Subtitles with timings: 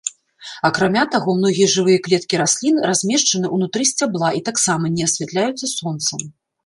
[0.67, 6.27] Акрамя таго, многія жывыя клеткі раслін размешчаны ўнутры сцябла і таксама не асвятляюцца сонцам.